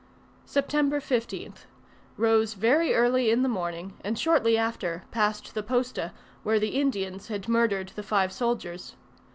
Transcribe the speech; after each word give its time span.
September 0.47 0.99
15th. 0.99 1.65
Rose 2.17 2.55
very 2.55 2.91
early 2.95 3.29
in 3.29 3.43
the 3.43 3.47
morning 3.47 3.93
and 4.03 4.17
shortly 4.17 4.57
after 4.57 5.03
passed 5.11 5.53
the 5.53 5.61
posta 5.61 6.11
where 6.41 6.57
the 6.59 6.69
Indians 6.81 7.27
had 7.27 7.47
murdered 7.47 7.89
the 7.89 8.01
five 8.01 8.33
soldiers. 8.33 8.95